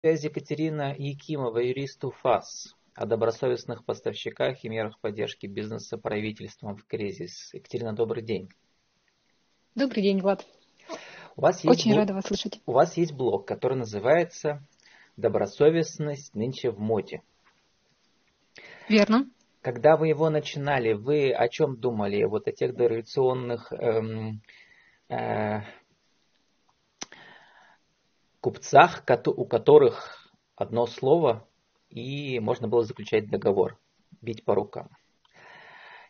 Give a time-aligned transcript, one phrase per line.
[0.00, 7.52] связи Екатерина Якимова, юрист УФАС, о добросовестных поставщиках и мерах поддержки бизнеса правительством в кризис.
[7.52, 8.48] Екатерина, добрый день.
[9.74, 10.46] Добрый день, Влад.
[11.36, 12.60] У вас есть Очень блог, рада вас слышать.
[12.64, 14.66] У вас есть блог, который называется
[15.18, 17.22] «Добросовестность нынче в моде».
[18.88, 19.28] Верно.
[19.60, 22.24] Когда вы его начинали, вы о чем думали?
[22.24, 24.40] Вот о тех дореволюционных эм,
[25.10, 25.60] э,
[28.40, 31.46] купцах, у которых одно слово,
[31.88, 33.78] и можно было заключать договор,
[34.20, 34.88] бить по рукам.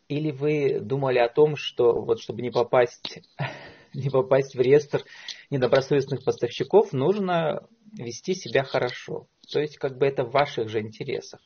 [0.08, 3.20] Или вы думали о том, что вот чтобы не попасть,
[3.94, 5.04] не попасть в реестр
[5.50, 9.28] недобросовестных поставщиков, нужно вести себя хорошо.
[9.52, 11.40] То есть как бы это в ваших же интересах.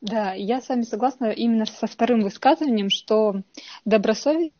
[0.00, 3.42] Да, я с вами согласна именно со вторым высказыванием, что
[3.84, 4.54] добросовестность,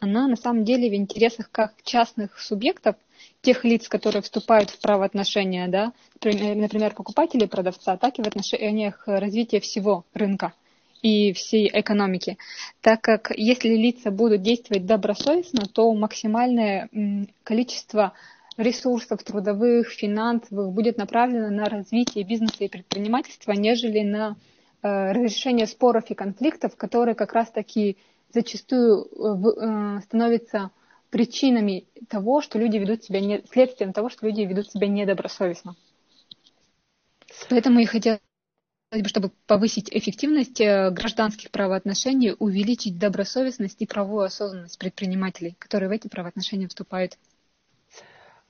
[0.00, 2.96] она на самом деле в интересах как частных субъектов,
[3.40, 9.60] тех лиц, которые вступают в правоотношения, да, например, покупателей продавца, так и в отношениях развития
[9.60, 10.52] всего рынка
[11.02, 12.38] и всей экономики.
[12.80, 16.88] Так как если лица будут действовать добросовестно, то максимальное
[17.44, 18.12] количество
[18.56, 24.36] ресурсов трудовых, финансовых будет направлено на развитие бизнеса и предпринимательства, нежели на
[24.82, 27.96] э, разрешение споров и конфликтов, которые как раз-таки
[28.34, 30.70] зачастую э, становятся
[31.10, 35.76] причинами того, что люди ведут себя не, следствием того, что люди ведут себя недобросовестно.
[37.48, 38.18] Поэтому я хотела
[39.04, 46.08] чтобы повысить эффективность э, гражданских правоотношений, увеличить добросовестность и правовую осознанность предпринимателей, которые в эти
[46.08, 47.18] правоотношения вступают.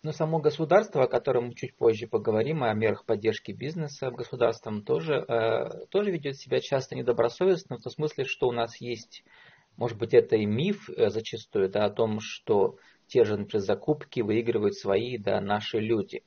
[0.05, 5.25] Но само государство, о котором мы чуть позже поговорим, о мерах поддержки бизнеса государством, тоже,
[5.27, 9.25] э, тоже ведет себя часто недобросовестно, в том смысле, что у нас есть
[9.79, 12.77] может быть, это и миф э, зачастую, да, о том, что
[13.09, 16.23] те же, например, закупки выигрывают свои, да, наши люди.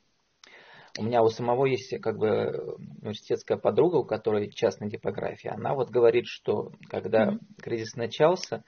[0.99, 5.51] У меня у самого есть как бы университетская подруга, у которой частная типография.
[5.51, 7.39] Она вот говорит, что когда mm-hmm.
[7.61, 8.63] кризис начался,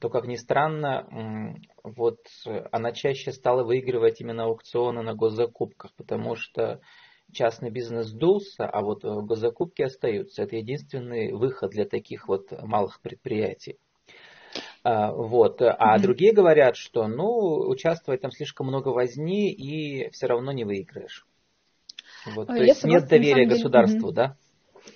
[0.00, 2.20] то, как ни странно, вот
[2.70, 6.80] она чаще стала выигрывать именно аукционы на госзакупках, потому что
[7.30, 10.44] частный бизнес сдулся, а вот госзакупки остаются.
[10.44, 13.78] Это единственный выход для таких вот малых предприятий.
[14.84, 15.62] А, вот.
[15.62, 16.00] А mm-hmm.
[16.00, 21.26] другие говорят, что ну, участвовать там слишком много возни и все равно не выиграешь.
[22.26, 22.48] Вот.
[22.48, 24.14] То Я есть нет доверия государству, mm-hmm.
[24.14, 24.36] да?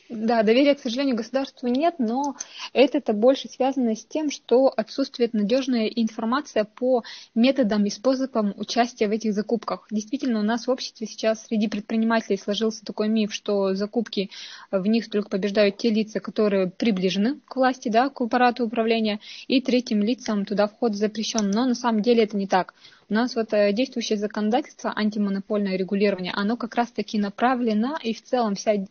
[0.09, 2.37] Да, доверия, к сожалению, государству нет, но
[2.73, 7.03] это-то больше связано с тем, что отсутствует надежная информация по
[7.35, 9.89] методам и способам участия в этих закупках.
[9.91, 14.31] Действительно, у нас в обществе сейчас среди предпринимателей сложился такой миф, что закупки
[14.71, 19.19] в них только побеждают те лица, которые приближены к власти, да, к аппарату управления,
[19.49, 21.51] и третьим лицам туда вход запрещен.
[21.51, 22.75] Но на самом деле это не так.
[23.09, 28.57] У нас вот э, действующее законодательство, антимонопольное регулирование, оно как раз-таки направлено, и в целом
[28.57, 28.85] вся э,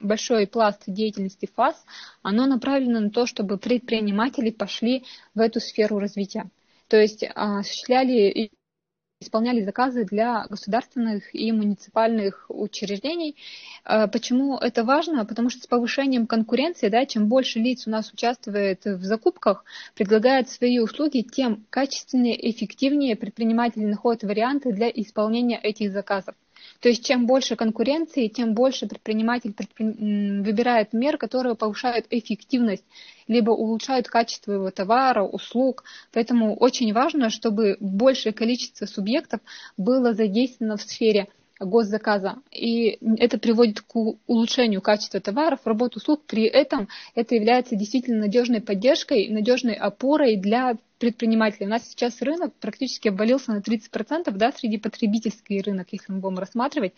[0.00, 1.82] большой пласт деятельности ФАС,
[2.20, 5.04] оно направлено на то, чтобы предприниматели пошли
[5.34, 6.50] в эту сферу развития.
[6.88, 8.50] То есть а, осуществляли
[9.20, 13.36] исполняли заказы для государственных и муниципальных учреждений.
[13.84, 15.24] А, почему это важно?
[15.24, 19.64] Потому что с повышением конкуренции, да, чем больше лиц у нас участвует в закупках,
[19.94, 26.34] предлагает свои услуги, тем качественнее, эффективнее предприниматели находят варианты для исполнения этих заказов.
[26.80, 29.86] То есть чем больше конкуренции, тем больше предприниматель предпри...
[30.42, 32.84] выбирает мер, которые повышают эффективность,
[33.26, 35.84] либо улучшают качество его товара, услуг.
[36.12, 39.40] Поэтому очень важно, чтобы большее количество субъектов
[39.76, 41.28] было задействовано в сфере
[41.60, 42.36] госзаказа.
[42.52, 43.96] И это приводит к
[44.26, 46.22] улучшению качества товаров, работ, услуг.
[46.26, 51.66] При этом это является действительно надежной поддержкой, надежной опорой для предпринимателей.
[51.66, 56.38] У нас сейчас рынок практически обвалился на 30%, да, среди потребительский рынок, если мы будем
[56.38, 56.92] рассматривать.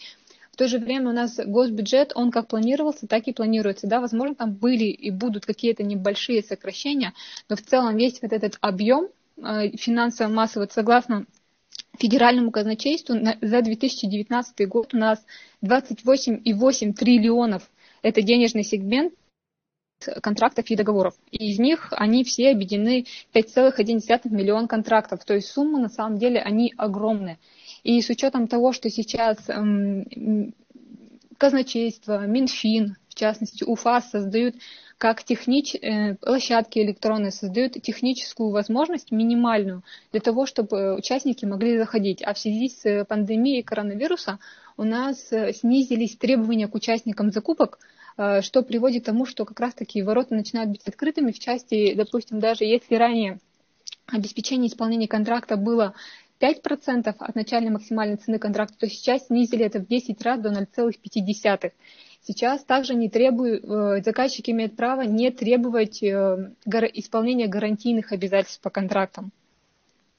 [0.52, 3.86] В то же время у нас госбюджет, он как планировался, так и планируется.
[3.86, 7.14] Да, возможно, там были и будут какие-то небольшие сокращения,
[7.48, 11.26] но в целом весь вот этот объем э, финансово-массовый, согласно
[11.98, 15.24] федеральному казначейству за 2019 год у нас
[15.64, 17.70] 28,8 триллионов.
[18.02, 19.12] Это денежный сегмент
[20.22, 21.14] контрактов и договоров.
[21.30, 25.24] И из них они все объединены 5,1 миллион контрактов.
[25.24, 27.38] То есть суммы на самом деле они огромные.
[27.82, 30.54] И с учетом того, что сейчас эм,
[31.38, 34.56] казначейство, Минфин, в частности УФАС создают
[34.98, 35.74] как технич...
[35.74, 39.82] Э, площадки электронные создают техническую возможность минимальную
[40.12, 42.22] для того, чтобы участники могли заходить.
[42.22, 44.38] А в связи с пандемией коронавируса
[44.76, 47.99] у нас э, снизились требования к участникам закупок, э,
[48.42, 52.64] что приводит к тому, что как раз-таки ворота начинают быть открытыми в части, допустим, даже
[52.64, 53.38] если ранее
[54.06, 55.94] обеспечение исполнения контракта было
[56.40, 61.72] 5% от начальной максимальной цены контракта, то сейчас снизили это в 10 раз до 0,5.
[62.22, 66.52] Сейчас также не требуют, э, заказчики имеют право не требовать э,
[66.94, 69.32] исполнения гарантийных обязательств по контрактам.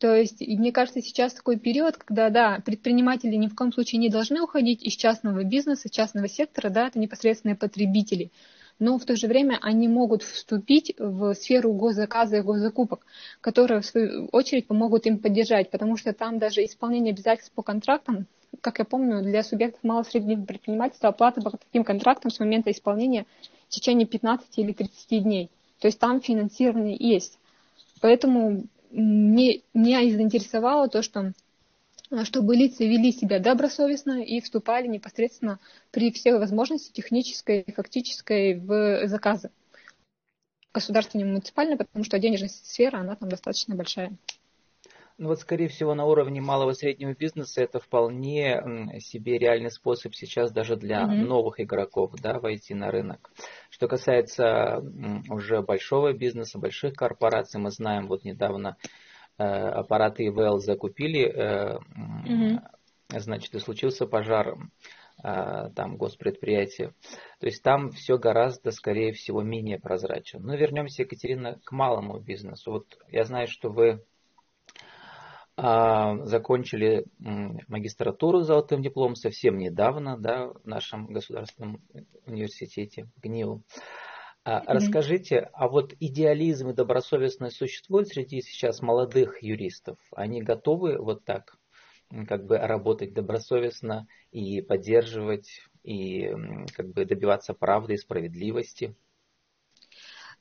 [0.01, 4.09] То есть, мне кажется, сейчас такой период, когда, да, предприниматели ни в коем случае не
[4.09, 8.31] должны уходить из частного бизнеса, частного сектора, да, это непосредственные потребители.
[8.79, 13.05] Но в то же время они могут вступить в сферу госзаказа и госзакупок,
[13.41, 18.25] которые, в свою очередь, помогут им поддержать, потому что там даже исполнение обязательств по контрактам,
[18.61, 22.71] как я помню, для субъектов малого и среднего предпринимательства оплата по таким контрактам с момента
[22.71, 23.27] исполнения
[23.67, 25.51] в течение 15 или 30 дней.
[25.79, 27.37] То есть там финансирование есть.
[28.01, 31.33] Поэтому не, меня и заинтересовало то, что
[32.23, 35.59] чтобы лица вели себя добросовестно и вступали непосредственно
[35.91, 39.49] при всех возможностях технической и фактической в заказы.
[40.73, 44.13] Государственной муниципальной, потому что денежная сфера, она там достаточно большая.
[45.21, 50.15] Ну вот, скорее всего, на уровне малого и среднего бизнеса это вполне себе реальный способ
[50.15, 51.27] сейчас даже для mm-hmm.
[51.27, 53.29] новых игроков да, войти на рынок.
[53.69, 54.83] Что касается
[55.29, 58.77] уже большого бизнеса, больших корпораций, мы знаем, вот недавно
[59.37, 61.77] э, аппараты EVL закупили, э,
[62.27, 63.19] mm-hmm.
[63.19, 64.55] значит, и случился пожар
[65.23, 66.95] э, там госпредприятия.
[67.39, 70.39] То есть там все гораздо, скорее всего, менее прозрачно.
[70.39, 72.71] Но вернемся, Екатерина, к малому бизнесу.
[72.71, 74.03] Вот я знаю, что вы
[75.61, 77.05] закончили
[77.67, 81.81] магистратуру с золотым дипломом совсем недавно да, в нашем государственном
[82.25, 83.63] университете ГНИУ.
[84.43, 84.63] Mm-hmm.
[84.65, 89.99] Расскажите, а вот идеализм и добросовестность существуют среди сейчас молодых юристов?
[90.15, 91.57] Они готовы вот так
[92.27, 96.33] как бы работать добросовестно и поддерживать, и
[96.73, 98.95] как бы добиваться правды и справедливости?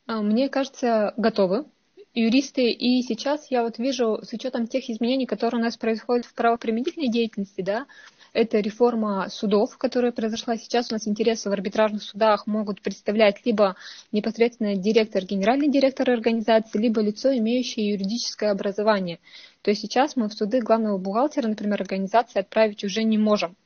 [0.06, 1.66] А, мне кажется, готовы
[2.14, 6.34] юристы, и сейчас я вот вижу, с учетом тех изменений, которые у нас происходят в
[6.34, 7.86] правоприменительной деятельности, да,
[8.32, 10.90] это реформа судов, которая произошла сейчас.
[10.90, 13.76] У нас интересы в арбитражных судах могут представлять либо
[14.12, 19.18] непосредственно директор, генеральный директор организации, либо лицо, имеющее юридическое образование.
[19.62, 23.56] То есть сейчас мы в суды главного бухгалтера, например, организации отправить уже не можем.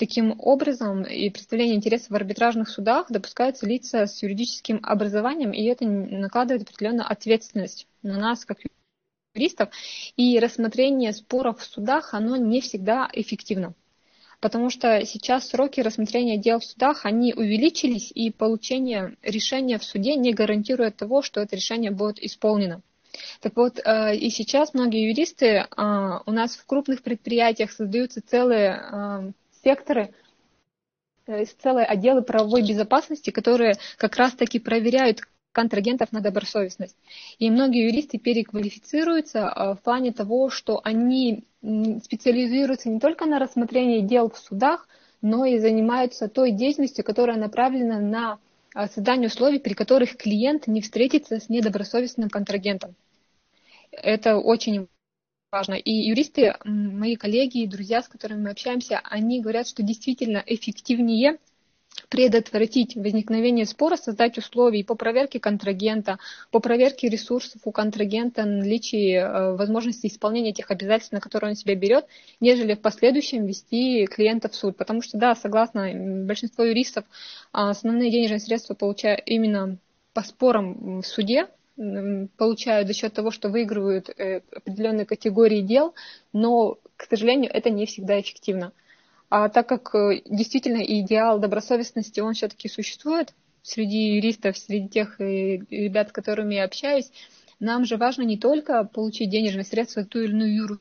[0.00, 5.84] Таким образом, и представление интересов в арбитражных судах допускаются лица с юридическим образованием, и это
[5.84, 8.60] накладывает определенную ответственность на нас, как
[9.34, 9.68] юристов.
[10.16, 13.74] И рассмотрение споров в судах, оно не всегда эффективно.
[14.40, 20.16] Потому что сейчас сроки рассмотрения дел в судах, они увеличились, и получение решения в суде
[20.16, 22.80] не гарантирует того, что это решение будет исполнено.
[23.42, 25.66] Так вот, э, и сейчас многие юристы э,
[26.24, 29.32] у нас в крупных предприятиях создаются целые э,
[29.62, 30.14] секторы,
[31.26, 35.20] э, целые отделы правовой безопасности, которые как раз-таки проверяют
[35.52, 36.96] контрагентов на добросовестность.
[37.38, 44.00] И многие юристы переквалифицируются э, в плане того, что они специализируются не только на рассмотрении
[44.00, 44.88] дел в судах,
[45.20, 48.38] но и занимаются той деятельностью, которая направлена на
[48.74, 52.94] э, создание условий, при которых клиент не встретится с недобросовестным контрагентом.
[53.90, 54.88] Это очень
[55.50, 55.74] важно.
[55.74, 61.38] И юристы, мои коллеги и друзья, с которыми мы общаемся, они говорят, что действительно эффективнее
[62.08, 66.18] предотвратить возникновение спора, создать условия по проверке контрагента,
[66.50, 71.74] по проверке ресурсов у контрагента, наличии э, возможности исполнения тех обязательств, на которые он себя
[71.74, 72.06] берет,
[72.38, 74.76] нежели в последующем вести клиента в суд.
[74.76, 75.90] Потому что, да, согласно
[76.24, 77.04] большинство юристов,
[77.52, 79.76] основные денежные средства получают именно
[80.14, 81.48] по спорам в суде,
[82.36, 85.94] получают за счет того, что выигрывают э, определенные категории дел,
[86.32, 88.72] но, к сожалению, это не всегда эффективно.
[89.30, 93.32] А так как э, действительно идеал добросовестности, он все-таки существует
[93.62, 97.10] среди юристов, среди тех э, ребят, с которыми я общаюсь,
[97.60, 100.80] нам же важно не только получить денежные средства, ту или иную юр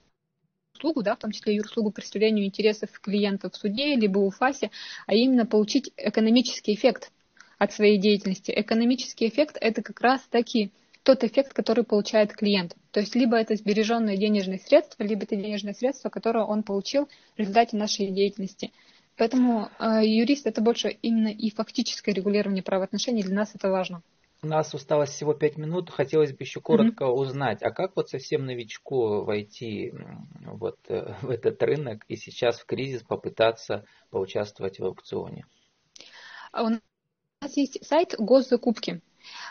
[0.75, 4.71] услугу, да, в том числе юруслугу по представлению интересов клиента в суде, либо у ФАСе,
[5.07, 7.11] а именно получить экономический эффект
[7.57, 8.53] от своей деятельности.
[8.55, 10.71] Экономический эффект– это как раз таки
[11.09, 12.75] тот эффект, который получает клиент.
[12.91, 17.39] То есть либо это сбереженные денежные средства, либо это денежные средства, которые он получил в
[17.39, 18.71] результате нашей деятельности.
[19.17, 23.23] Поэтому э, юрист это больше именно и фактическое регулирование правоотношений.
[23.23, 24.03] Для нас это важно.
[24.43, 25.89] У нас осталось всего пять минут.
[25.89, 27.13] Хотелось бы еще коротко mm-hmm.
[27.13, 29.91] узнать, а как вот совсем новичку войти
[30.45, 35.47] вот э, в этот рынок и сейчас в кризис попытаться поучаствовать в аукционе?
[36.51, 39.01] А у нас есть сайт госзакупки.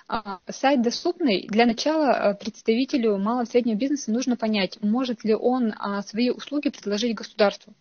[0.09, 1.47] А, сайт доступный.
[1.49, 6.31] Для начала а, представителю малого и среднего бизнеса нужно понять, может ли он а, свои
[6.31, 7.75] услуги предложить государству.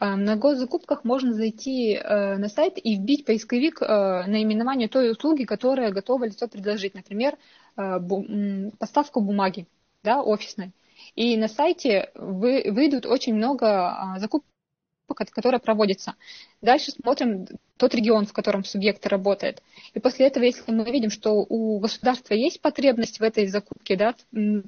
[0.00, 6.46] На госзакупках можно зайти на сайт и вбить поисковик наименование той услуги, которая готова лицо
[6.46, 6.94] предложить.
[6.94, 7.36] Например,
[8.78, 9.66] поставку бумаги
[10.04, 10.72] да, офисной.
[11.14, 14.47] И на сайте вы, выйдут очень много а, закупок
[15.14, 16.14] которая проводится.
[16.62, 17.46] Дальше смотрим
[17.76, 19.62] тот регион, в котором субъект работает.
[19.94, 24.14] И после этого, если мы видим, что у государства есть потребность в этой закупке да,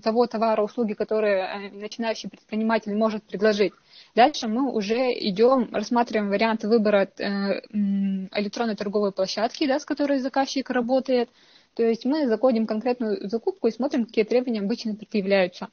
[0.02, 3.72] того товара, услуги, которые э, начинающий предприниматель может предложить,
[4.14, 10.70] дальше мы уже идем, рассматриваем варианты выбора э, электронной торговой площадки, да, с которой заказчик
[10.70, 11.28] работает.
[11.74, 15.68] То есть мы заходим конкретную закупку и смотрим, какие требования обычно предъявляются.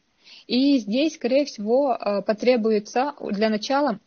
[0.47, 3.99] И здесь, скорее всего, э, потребуется для начала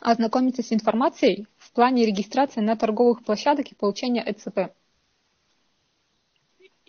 [0.00, 4.72] ознакомиться с информацией в плане регистрации на торговых площадках и получения ЭЦП.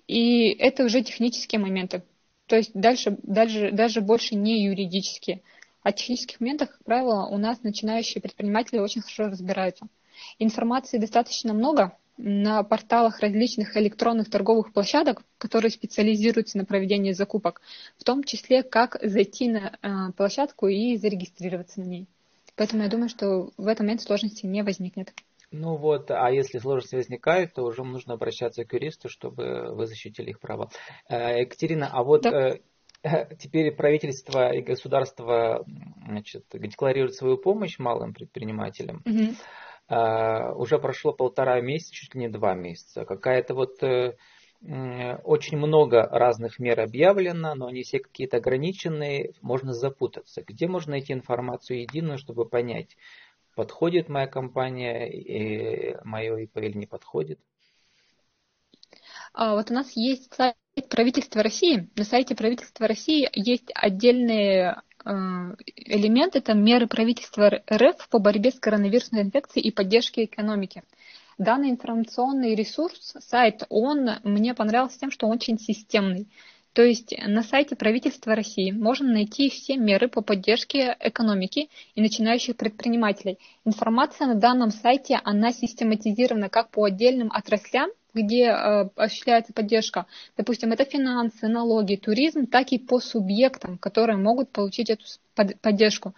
[0.08, 2.03] И это уже технические моменты.
[2.48, 5.41] То есть дальше, дальше даже больше не юридические.
[5.84, 9.88] О технических моментах, как правило, у нас начинающие предприниматели очень хорошо разбираются.
[10.39, 17.62] Информации достаточно много на порталах различных электронных торговых площадок, которые специализируются на проведении закупок,
[17.98, 22.08] в том числе как зайти на э, площадку и зарегистрироваться на ней.
[22.60, 25.13] Поэтому я думаю, что в этом момент сложности не возникнет.
[25.50, 30.32] Ну вот, а если сложности возникают, то уже нужно обращаться к юристу, чтобы вы защитили
[30.32, 30.70] их права.
[31.08, 32.60] Э, Екатерина, а вот да.
[33.01, 35.66] Э, теперь правительство и государство
[36.06, 39.04] значит, декларируют свою помощь малым предпринимателям.
[39.06, 40.62] Угу.
[40.62, 43.06] Уже прошло полтора месяца, чуть ли не два месяца.
[43.06, 43.80] Какая-то вот
[44.62, 50.44] очень много разных мер объявлено, но они все какие-то ограниченные, можно запутаться.
[50.46, 52.98] Где можно найти информацию единую, чтобы понять,
[53.56, 57.39] подходит моя компания, и мое ИП или не подходит?
[59.34, 60.56] А, вот у нас есть сайт
[60.89, 61.89] правительства России.
[61.96, 65.10] На сайте правительства России есть отдельные э,
[65.75, 70.84] элементы, это меры правительства РФ по борьбе с коронавирусной инфекцией и поддержке экономики.
[71.39, 76.27] Данный информационный ресурс, сайт, он мне понравился тем, что он очень системный.
[76.74, 82.58] То есть на сайте правительства России можно найти все меры по поддержке экономики и начинающих
[82.58, 83.39] предпринимателей.
[83.63, 90.08] Информация на данном сайте, она систематизирована как по отдельным отраслям, где э, осуществляется поддержка.
[90.36, 95.05] Допустим, это финансы, налоги, туризм, так и по субъектам, которые могут получить эту
[95.62, 96.13] поддержку.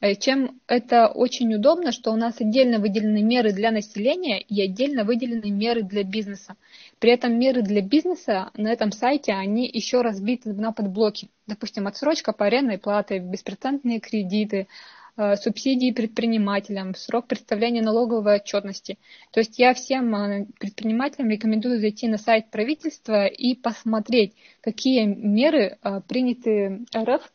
[0.00, 5.04] Э, чем это очень удобно, что у нас отдельно выделены меры для населения и отдельно
[5.04, 6.54] выделены меры для бизнеса.
[7.00, 11.28] При этом меры для бизнеса на этом сайте, они еще разбиты на подблоки.
[11.46, 14.68] Допустим, отсрочка по арендной плате, беспроцентные кредиты,
[15.16, 18.98] э, субсидии предпринимателям, срок представления налоговой отчетности.
[19.32, 25.78] То есть я всем э, предпринимателям рекомендую зайти на сайт правительства и посмотреть, какие меры
[26.06, 27.32] приняты РФ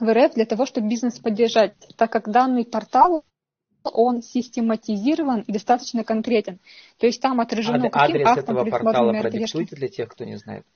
[0.00, 3.24] в РФ для того, чтобы бизнес поддержать, так как данный портал
[3.82, 6.58] он систематизирован и достаточно конкретен.
[6.98, 10.66] То есть там отражено, Ад, каким адрес этого портала продиктуйте для тех, кто не знает.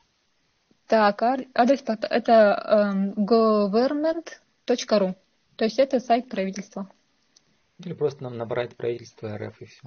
[0.87, 5.15] Так, адрес это um, government.ru.
[5.57, 6.89] То есть это сайт правительства.
[7.85, 9.83] Или просто нам набрать правительство РФ и все.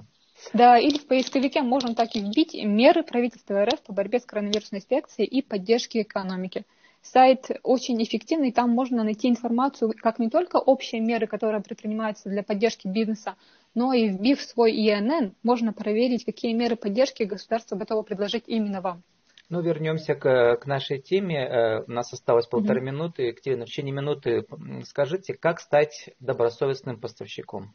[0.52, 4.80] Да, или в поисковике можно так и вбить меры правительства РФ по борьбе с коронавирусной
[4.80, 6.64] инфекцией и поддержке экономики.
[7.04, 12.42] Сайт очень эффективный, там можно найти информацию, как не только общие меры, которые предпринимаются для
[12.42, 13.36] поддержки бизнеса,
[13.74, 19.02] но и вбив свой ИНН, можно проверить, какие меры поддержки государство готово предложить именно вам.
[19.50, 21.46] Ну, вернемся к, к нашей теме.
[21.46, 22.84] Э, у нас осталось полторы mm-hmm.
[22.84, 23.22] минуты.
[23.24, 24.46] Екатерина, в течение минуты
[24.86, 27.74] скажите, как стать добросовестным поставщиком?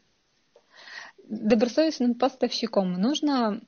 [1.28, 3.60] Добросовестным поставщиком нужно,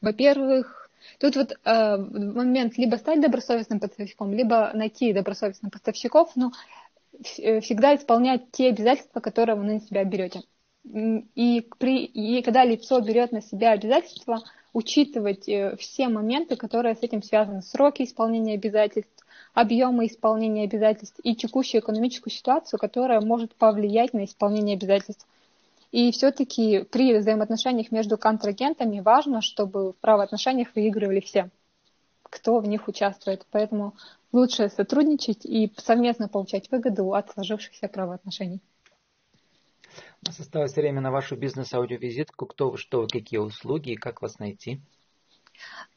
[0.00, 0.83] во-первых,
[1.18, 6.52] Тут вот э, момент либо стать добросовестным поставщиком, либо найти добросовестных поставщиков, но
[7.38, 10.42] э, всегда исполнять те обязательства, которые вы на себя берете.
[10.84, 14.42] И, при, и когда лицо берет на себя обязательства,
[14.74, 21.34] учитывать э, все моменты, которые с этим связаны, сроки исполнения обязательств, объемы исполнения обязательств и
[21.34, 25.26] текущую экономическую ситуацию, которая может повлиять на исполнение обязательств.
[25.94, 31.50] И все-таки при взаимоотношениях между контрагентами важно, чтобы в правоотношениях выигрывали все,
[32.24, 33.46] кто в них участвует.
[33.52, 33.94] Поэтому
[34.32, 38.60] лучше сотрудничать и совместно получать выгоду от сложившихся правоотношений.
[40.20, 42.46] У нас осталось время на вашу бизнес-аудиовизитку.
[42.46, 44.80] Кто вы, что вы, какие услуги и как вас найти?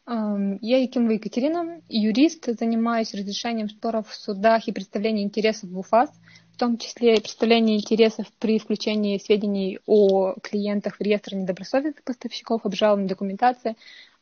[0.05, 6.11] Эм, я Якимова Екатерина, юрист, занимаюсь разрешением споров в судах и представлением интересов в УФАС–
[6.57, 13.07] в том числе представление интересов при включении сведений о клиентах в реестр недобросовестных поставщиков, обжалованной
[13.07, 13.75] документации.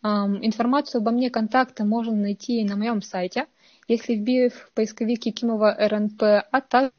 [0.04, 3.46] Информацию обо мне, контакты можно найти на моем сайте,
[3.88, 6.92] если вбив в поисковик Якимова РНП, а также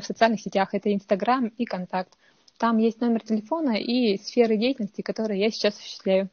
[0.00, 2.14] в социальных сетях, это Инстаграм и Контакт.
[2.56, 6.30] Там есть номер телефона и сферы деятельности, которые я сейчас осуществляю.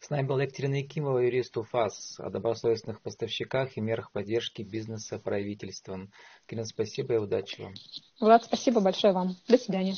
[0.00, 6.12] С нами была Екатерина Якимова, юрист УФАС, о добросовестных поставщиках и мерах поддержки бизнеса правительством.
[6.42, 7.74] Екатерина, спасибо и удачи вам.
[8.20, 9.36] Влад, спасибо большое вам.
[9.48, 9.94] До свидания.